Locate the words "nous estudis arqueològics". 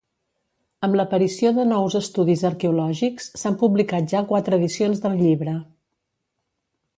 1.71-3.29